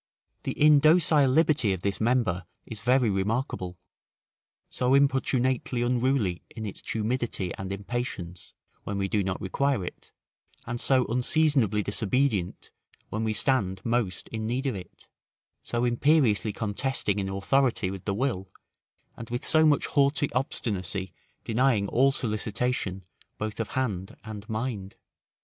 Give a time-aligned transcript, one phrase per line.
[0.41, 3.77] The indocile liberty of this member is very remarkable,
[4.67, 10.11] so importunately unruly in its tumidity and impatience, when we do not require it,
[10.65, 12.71] and so unseasonably disobedient,
[13.09, 15.07] when we stand most in need of it:
[15.61, 18.49] so imperiously contesting in authority with the will,
[19.15, 21.13] and with so much haughty obstinacy
[21.43, 23.03] denying all solicitation,
[23.37, 24.95] both of hand and mind.